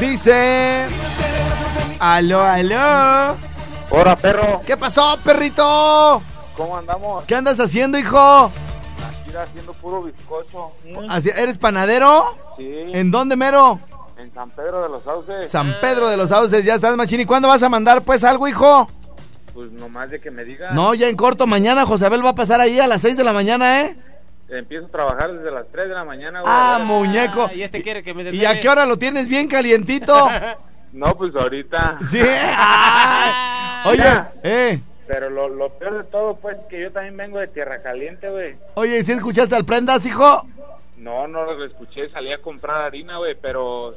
[0.00, 0.86] Dice
[1.98, 3.36] Aló, aló
[3.92, 4.62] Hola, perro.
[4.64, 6.22] ¿Qué pasó, perrito?
[6.56, 7.24] ¿Cómo andamos?
[7.24, 8.18] ¿Qué andas haciendo, hijo?
[8.18, 10.70] Aquí haciendo puro bizcocho.
[11.36, 12.36] ¿Eres panadero?
[12.56, 12.70] Sí.
[12.92, 13.80] ¿En dónde, mero?
[14.16, 15.50] En San Pedro de los Sauces.
[15.50, 17.20] San Pedro de los Sauces, ya estás, machín.
[17.20, 18.88] ¿Y cuándo vas a mandar, pues, algo, hijo?
[19.54, 20.70] Pues nomás de que me diga.
[20.72, 23.24] No, ya en corto, mañana José Abel va a pasar ahí a las 6 de
[23.24, 23.96] la mañana, ¿eh?
[24.48, 26.40] Empiezo a trabajar desde las 3 de la mañana.
[26.40, 26.52] güey.
[26.54, 27.50] Ah, muñeco.
[27.54, 30.14] y este quiere que me ¿Y a qué hora lo tienes bien calientito?
[30.92, 31.98] No, pues ahorita.
[32.08, 32.18] Sí.
[32.24, 33.32] Ay.
[33.84, 34.32] Oye, Mira.
[34.42, 34.80] eh.
[35.06, 38.56] Pero lo, lo peor de todo, pues, que yo también vengo de Tierra Caliente, güey.
[38.74, 40.44] Oye, ¿sí escuchaste al prendas, hijo?
[40.96, 43.94] No, no lo escuché, salí a comprar harina, güey, pero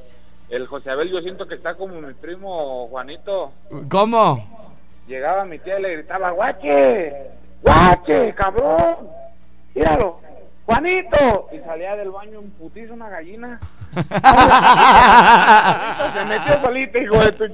[0.49, 3.51] el José Abel yo siento que está como mi primo Juanito.
[3.89, 4.62] ¿Cómo?
[5.07, 7.13] Llegaba mi tía y le gritaba, guache,
[7.61, 9.09] guache, cabrón,
[9.75, 10.19] míralo,
[10.65, 11.49] Juanito.
[11.51, 13.59] Y salía del baño en putizo una gallina.
[16.13, 17.43] Se metió solita, hijo de tu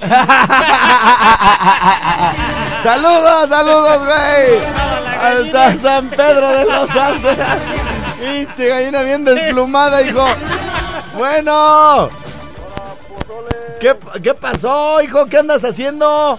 [2.84, 4.60] saludos, saludos, güey.
[5.20, 7.40] Hasta San Pedro de los Sauces.
[8.20, 10.24] Pinche gallina bien desplumada, hijo.
[11.18, 12.10] Bueno.
[13.80, 15.26] ¿Qué, ¿Qué pasó, hijo?
[15.26, 16.38] ¿Qué andas haciendo?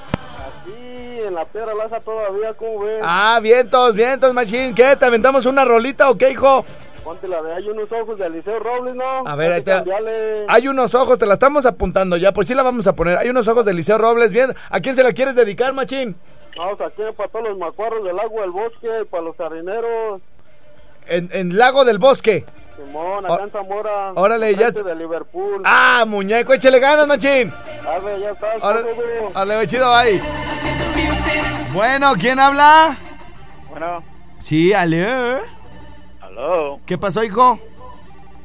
[1.26, 3.00] En la piedra laza todavía, ¿cómo ves?
[3.02, 4.74] Ah, vientos, vientos, machín.
[4.74, 4.96] ¿Qué?
[4.96, 6.64] ¿Te aventamos una rolita o qué, hijo?
[7.04, 9.26] Ponte la de hay unos ojos de Eliseo Robles, ¿no?
[9.26, 9.83] A ver, ahí te-.
[10.48, 13.16] Hay unos ojos, te la estamos apuntando ya, por si la vamos a poner.
[13.18, 14.54] Hay unos ojos de Liceo Robles, bien.
[14.70, 16.16] ¿A quién se la quieres dedicar, machín?
[16.56, 20.20] Vamos aquí para todos los macuarros del agua del bosque, para los jarineros.
[21.06, 22.44] En, en Lago del Bosque.
[22.76, 24.12] Simón, acá en Zamora.
[24.14, 24.83] órale, ya está.
[24.83, 25.62] de Liverpool.
[25.64, 27.52] Ah, muñeco, échale ganas, machín.
[27.87, 28.54] Arre, ya está.
[29.35, 30.20] Órale, chido, ahí.
[31.72, 32.96] Bueno, ¿quién habla?
[33.70, 34.02] Bueno,
[34.38, 35.38] Sí, Ale.
[36.20, 36.80] aló.
[36.87, 37.59] ¿Qué pasó, hijo?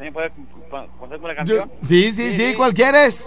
[0.02, 0.32] ¿Sí puede
[1.00, 3.24] ponerme la Yo- Sí, sí, sí, ¿cuál quieres?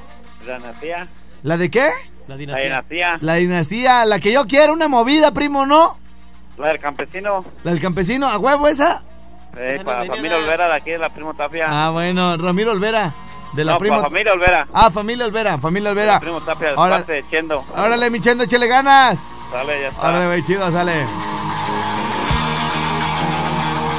[0.46, 1.08] La dinastía.
[1.42, 1.90] ¿La de qué?
[2.28, 3.18] La La dinastía.
[3.22, 5.98] La dinastía, la que yo quiero, una movida, primo, ¿no?
[6.58, 7.44] La del campesino.
[7.64, 9.02] La del campesino, ¿a huevo esa?
[9.52, 10.36] No para nada.
[10.36, 11.66] Olvera de aquí de la primo Tapia.
[11.68, 13.12] Ah, bueno, Ramiro Olvera.
[13.54, 13.96] De la no, prima.
[13.96, 14.68] para familia Olvera.
[14.74, 16.12] Ah, familia Olvera, familia De Olvera.
[16.12, 17.64] la primo Tapia, Ahora- parte de Chendo.
[17.74, 19.26] Órale, mi chendo, échale ganas.
[19.50, 20.08] Sale, ya está.
[20.08, 21.06] Órale, güey, chido, sale.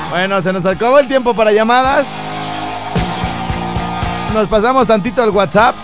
[0.09, 2.15] Bueno, se nos acabó el tiempo para llamadas.
[4.33, 5.75] Nos pasamos tantito al WhatsApp.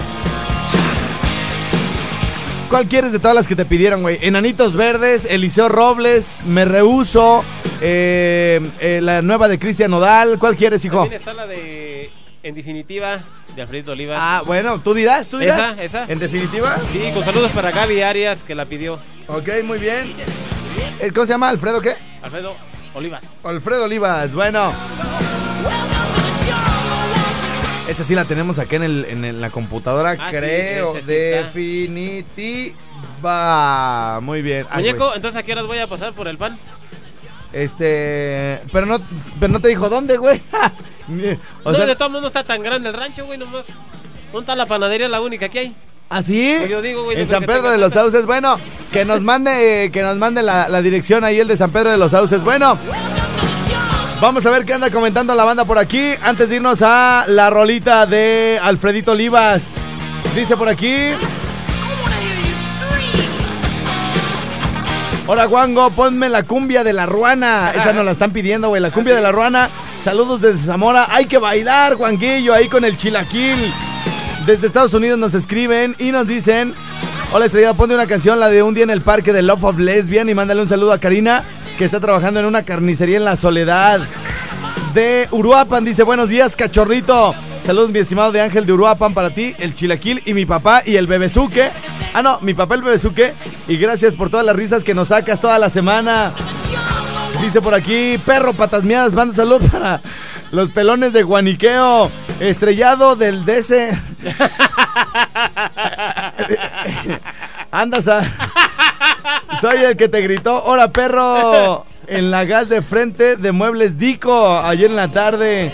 [2.69, 4.17] ¿Cuál quieres de todas las que te pidieron, güey?
[4.21, 7.43] Enanitos Verdes, Eliseo Robles, Me Rehuso,
[7.81, 10.39] eh, eh, la nueva de Cristian Nodal.
[10.39, 11.01] ¿Cuál quieres, hijo?
[11.01, 12.09] También está la de,
[12.43, 13.23] en definitiva,
[13.55, 14.17] de Alfredito Olivas.
[14.21, 15.73] Ah, bueno, tú dirás, tú dirás.
[15.73, 16.11] Esa, esa.
[16.11, 16.77] En definitiva.
[16.91, 18.99] Sí, con saludos para Gaby Arias, que la pidió.
[19.27, 20.13] Ok, muy bien.
[20.99, 21.49] Eh, ¿Cómo se llama?
[21.49, 21.93] ¿Alfredo qué?
[22.21, 22.55] Alfredo
[22.93, 23.23] Olivas.
[23.43, 24.71] Alfredo Olivas, bueno.
[27.87, 30.95] Esta sí la tenemos acá en, el, en la computadora, Ah, creo.
[30.95, 31.01] sí.
[31.05, 32.73] Definitiva.
[34.21, 34.65] Muy bien.
[34.73, 36.57] Muñeco, entonces a qué horas voy a pasar por el pan?
[37.55, 38.61] Este.
[38.71, 38.99] Pero no,
[39.39, 40.41] pero no te dijo dónde, güey.
[41.63, 43.63] o no, sea, de todos modos no está tan grande el rancho, güey, nomás.
[44.33, 45.75] ¿Dónde está la panadería la única que hay?
[46.09, 47.93] Pues yo digo, güey, en San Pedro de los.
[47.93, 48.25] Sauces.
[48.25, 48.59] Bueno,
[48.91, 51.97] que nos mande, que nos mande la, la dirección ahí, el de San Pedro de
[51.97, 52.43] los Sauces.
[52.43, 52.77] Bueno.
[54.21, 56.13] Vamos a ver qué anda comentando la banda por aquí.
[56.23, 59.63] Antes de irnos a la rolita de Alfredito Olivas.
[60.35, 61.11] Dice por aquí.
[65.27, 67.71] Hola, Guango, ponme la cumbia de la ruana.
[67.71, 68.79] Esa nos la están pidiendo, güey.
[68.79, 69.71] La cumbia de la ruana.
[69.99, 71.07] Saludos desde Zamora.
[71.09, 73.73] Hay que bailar, Juanguillo, ahí con el chilaquil.
[74.45, 76.75] Desde Estados Unidos nos escriben y nos dicen:
[77.33, 79.79] Hola, estrella, ponte una canción, la de un día en el parque de Love of
[79.79, 80.29] Lesbian.
[80.29, 81.43] Y mándale un saludo a Karina,
[81.79, 84.01] que está trabajando en una carnicería en la soledad
[84.93, 85.85] de Uruapan.
[85.85, 87.33] Dice: Buenos días, cachorrito.
[87.65, 90.97] Saludos, mi estimado de Ángel de Uruapan, para ti, el chilaquil y mi papá y
[90.97, 91.71] el bebezuque.
[92.13, 93.33] Ah, no, mi papá el bebezuque.
[93.67, 96.31] Y gracias por todas las risas que nos sacas toda la semana.
[97.41, 99.99] Dice por aquí, perro patas miadas, mando un saludo para
[100.51, 102.11] los pelones de Guaniqueo.
[102.39, 103.99] Estrellado del DC.
[107.71, 108.21] Andas a.
[109.59, 114.59] Soy el que te gritó, hola perro, en la gas de frente de Muebles Dico,
[114.59, 115.71] ayer en la tarde.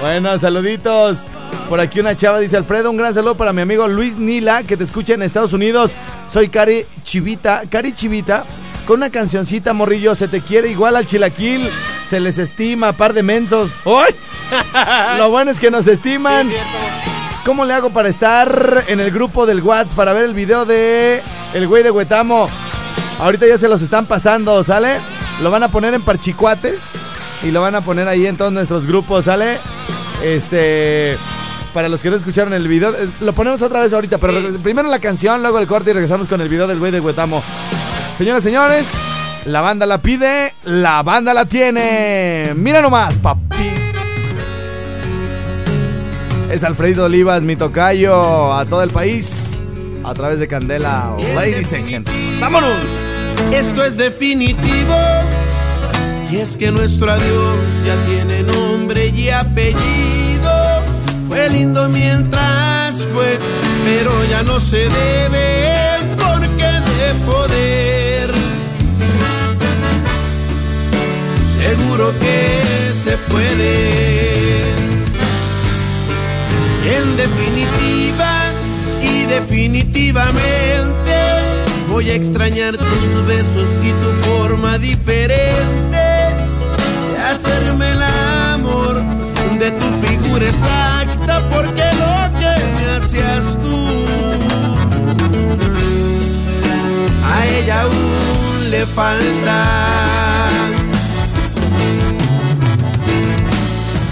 [0.00, 1.20] Bueno, saluditos.
[1.68, 4.76] Por aquí una chava dice Alfredo, un gran saludo para mi amigo Luis Nila, que
[4.76, 5.92] te escucha en Estados Unidos.
[6.28, 8.44] Soy Cari Chivita, Cari Chivita,
[8.86, 11.68] con una cancioncita, morrillo, se te quiere igual al chilaquil,
[12.06, 13.70] se les estima, par de mensos.
[13.84, 14.14] ¡Uy!
[15.18, 16.50] Lo bueno es que nos estiman.
[17.44, 21.22] ¿Cómo le hago para estar en el grupo del WhatsApp para ver el video de
[21.54, 22.48] El güey de Huetamo?
[23.18, 24.98] Ahorita ya se los están pasando, ¿sale?
[25.42, 26.96] Lo van a poner en parchicuates
[27.42, 29.58] y lo van a poner ahí en todos nuestros grupos, ¿sale?
[30.24, 31.16] Este.
[31.74, 34.88] Para los que no escucharon el video, eh, lo ponemos otra vez ahorita, pero primero
[34.90, 37.42] la canción, luego el corte y regresamos con el video del güey de Huetamo.
[38.18, 38.88] Señoras señores,
[39.46, 42.52] la banda la pide, la banda la tiene.
[42.54, 43.70] Mira nomás, papi.
[46.50, 49.62] Es Alfredo Olivas, mi tocayo, a todo el país,
[50.04, 51.16] a través de Candela.
[51.34, 52.40] Ladies and gentlemen.
[52.40, 52.76] ¡Vámonos!
[53.50, 54.94] Esto es definitivo.
[56.32, 60.82] Y es que nuestro adiós ya tiene nombre y apellido.
[61.28, 63.38] Fue lindo mientras fue,
[63.84, 68.30] pero ya no se debe porque de poder.
[71.60, 74.62] Seguro que se puede.
[76.96, 78.52] En definitiva
[79.02, 81.14] y definitivamente
[81.90, 85.91] voy a extrañar tus besos y tu forma diferente
[87.44, 89.02] hacerme el amor
[89.58, 94.04] de tu figura exacta porque lo que me hacías tú
[97.24, 100.48] a ella aún le falta.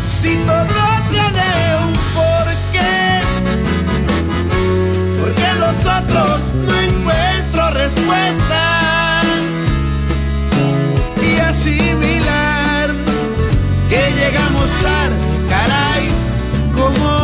[0.09, 3.21] Si todo tiene un porqué
[5.21, 8.80] porque los otros no encuentro respuesta
[14.83, 15.17] tarde,
[15.49, 16.09] caray,
[16.75, 17.20] como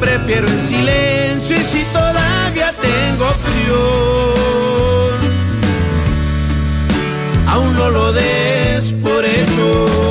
[0.00, 3.74] prefiero en silencio y si todavía tengo opción,
[7.48, 10.03] aún no lo des por hecho.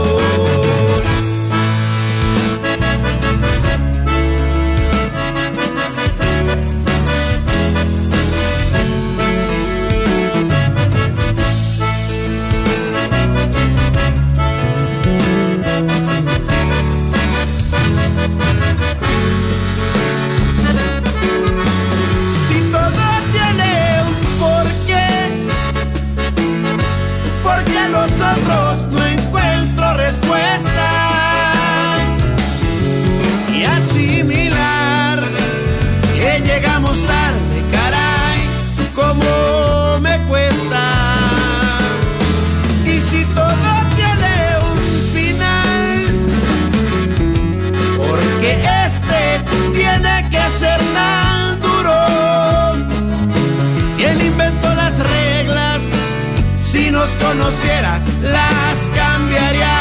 [58.21, 59.77] Las cambiaría,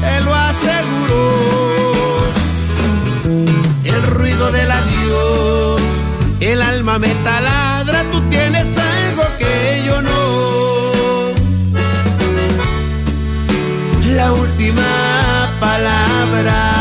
[0.00, 1.22] te lo aseguro.
[3.84, 5.80] El ruido del adiós,
[6.40, 10.18] el alma me taladra, tú tienes algo que yo no.
[14.14, 16.72] La última palabra.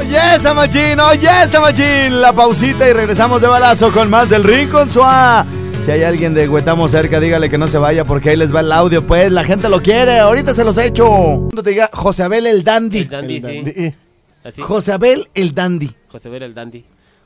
[0.00, 2.20] Oye, esa machín, oye, esa machín.
[2.20, 5.46] La pausita y regresamos de balazo con más del Rincón Suá.
[5.84, 8.60] Si hay alguien de Huetamo cerca, dígale que no se vaya porque ahí les va
[8.60, 9.30] el audio, pues.
[9.30, 11.06] La gente lo quiere, ahorita se los he hecho.
[11.06, 13.00] Cuando te diga José Abel el Dandy.
[13.00, 13.94] El dandy, sí.
[14.42, 14.62] Así.
[14.62, 15.90] José Abel el Dandy.
[16.08, 16.84] José Ver el dandy.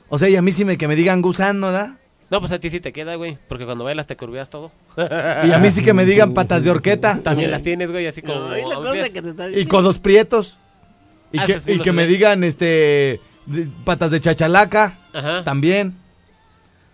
[0.09, 1.91] O sea, y a mí sí me, que me digan gusano, ¿verdad?
[2.29, 3.37] No, pues a ti sí te queda, güey.
[3.47, 4.71] Porque cuando bailas te curveas todo.
[4.97, 7.19] Y a mí sí que me digan patas de horqueta.
[7.23, 8.49] También las tienes, güey, así como.
[8.49, 10.57] Ay, la cosa que te está Y codos prietos.
[11.31, 13.21] Y Ah, que, sí y que me digan, este,
[13.85, 14.97] patas de chachalaca.
[15.13, 15.43] Ajá.
[15.43, 15.95] También.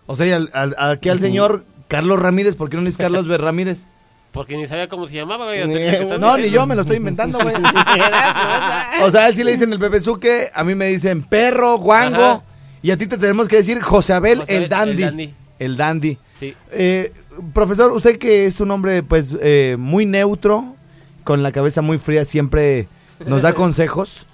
[0.07, 2.97] O sea, y al- al- aquí al señor Carlos Ramírez, ¿por qué no le dices
[2.97, 3.37] Carlos B.
[3.37, 3.85] Ramírez?
[4.31, 5.59] Porque ni sabía cómo se llamaba, güey.
[5.61, 7.55] estás No, ni yo me lo estoy inventando, güey.
[9.01, 12.21] o sea, a él sí le dicen el Pepezuque, a mí me dicen perro, guango.
[12.23, 12.41] Ajá.
[12.81, 14.91] Y a ti te tenemos que decir José Abel, José el, dandy.
[14.91, 15.33] el dandy.
[15.57, 16.17] El dandy.
[16.37, 16.53] Sí.
[16.71, 17.13] Eh,
[17.53, 20.75] profesor, usted que es un hombre, pues, eh, muy neutro,
[21.23, 22.87] con la cabeza muy fría, siempre
[23.25, 24.27] nos da consejos.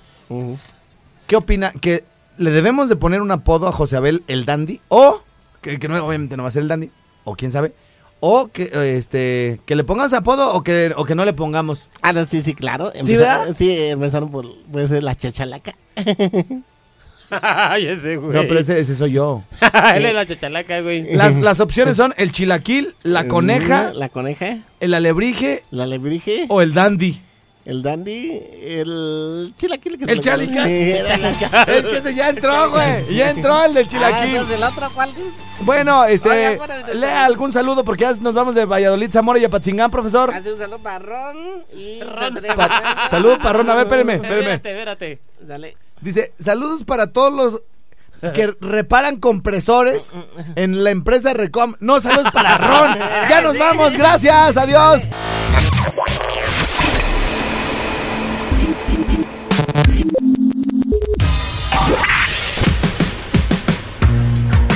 [1.27, 1.71] ¿qué opina?
[1.71, 2.03] ¿Que
[2.37, 4.81] le debemos de poner un apodo a José Abel el Dandy?
[4.89, 5.21] O,
[5.61, 6.89] que, que no, obviamente no va a ser el Dandy,
[7.23, 7.73] o quién sabe,
[8.19, 11.89] o que, eh, este, que le pongamos apodo o que, o que no le pongamos.
[12.01, 12.91] Ah, no, sí, sí, claro.
[13.03, 13.55] ¿Sí, verdad?
[13.57, 15.75] sí, empezaron por puede ser la chachalaca.
[17.41, 18.33] Ay, ese, güey.
[18.33, 19.43] No, pero ese, ese soy yo.
[19.95, 21.15] Él es la chachalaca, güey.
[21.15, 26.61] Las, las opciones son el chilaquil, la coneja, La coneja, el alebrije la lebrige, o
[26.61, 27.21] el dandy.
[27.65, 29.97] El dandy, el chilaquil.
[29.97, 30.65] que El chalica.
[30.65, 31.63] Sí, el chalica.
[31.63, 33.13] Es que ese ya entró, güey.
[33.15, 34.51] Ya entró el del Ah, chilaquil.
[34.53, 35.11] ¿el otro cuál?
[35.61, 39.37] Bueno, este, Oye, bueno, este- lea algún saludo porque ya nos vamos de Valladolid, Zamora
[39.39, 40.33] y Apatzingán, profesor.
[40.33, 41.99] Hace un saludo para Ron y...
[42.55, 43.69] Pa- Salud, parrón.
[43.69, 44.39] A ver, espérame, espérame.
[44.39, 45.19] Espérate, espérate.
[45.41, 45.77] Dale.
[46.01, 47.63] Dice, saludos para todos los
[48.33, 50.11] que reparan compresores
[50.55, 51.75] en la empresa Recom.
[51.79, 52.97] No, saludos para Ron.
[53.29, 55.03] Ya nos vamos, gracias, adiós.